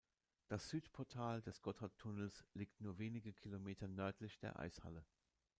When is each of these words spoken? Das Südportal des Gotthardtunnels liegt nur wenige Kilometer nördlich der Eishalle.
Das 0.47 0.67
Südportal 0.71 1.43
des 1.43 1.61
Gotthardtunnels 1.61 2.43
liegt 2.55 2.81
nur 2.81 2.97
wenige 2.97 3.33
Kilometer 3.33 3.87
nördlich 3.87 4.39
der 4.39 4.57
Eishalle. 4.57 5.05